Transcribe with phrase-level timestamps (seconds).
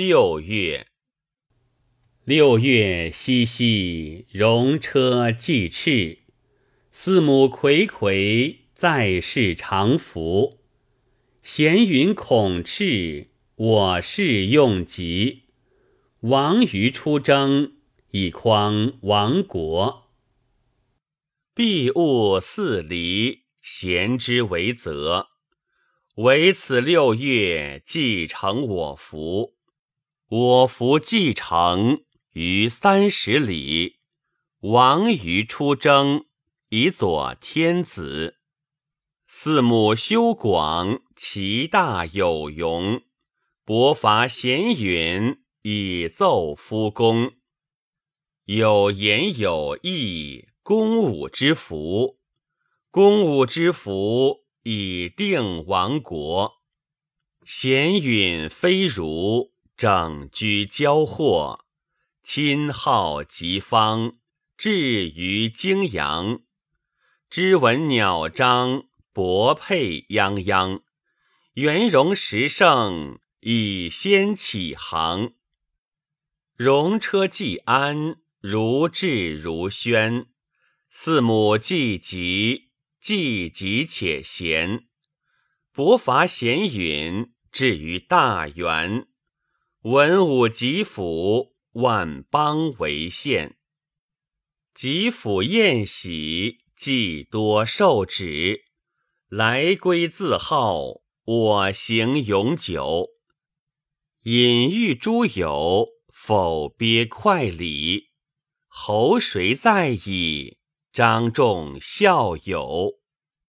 [0.00, 0.86] 六月，
[2.24, 6.18] 六月兮兮，戎车既赤。
[6.92, 10.60] 四母睽睽，在世常服。
[11.42, 13.26] 闲云恐赤，
[13.56, 15.46] 我事用急。
[16.20, 17.72] 王于出征，
[18.12, 20.12] 以匡亡国。
[21.56, 25.30] 必务四离，贤之为则。
[26.18, 29.57] 唯此六月，既成我服。
[30.30, 34.00] 我服既成于三十里，
[34.60, 36.26] 王于出征，
[36.68, 38.36] 以佐天子。
[39.26, 43.04] 四母修广，其大有容，
[43.64, 47.32] 伯伐贤允，以奏夫公。
[48.44, 52.18] 有言有义，公武之福。
[52.90, 56.58] 公武之福，以定亡国。
[57.46, 59.54] 贤允非儒。
[59.78, 61.64] 整居交祸，
[62.24, 64.16] 亲好疾方，
[64.56, 66.40] 至于泾阳。
[67.30, 70.80] 知闻鸟章，博佩泱泱。
[71.52, 75.34] 元戎十胜，以先起航。
[76.56, 80.26] 戎车既安，如至如轩。
[80.90, 84.88] 四母既急，既急且贤。
[85.72, 89.06] 伯伐贤允，至于大原。
[89.82, 93.58] 文武吉府，万邦为献。
[94.74, 98.64] 吉府宴喜，既多受旨。
[99.28, 103.10] 来归自号，我行永久。
[104.24, 108.10] 隐喻诸友，否别快礼。
[108.66, 110.58] 侯谁在矣？
[110.92, 112.97] 张仲孝友。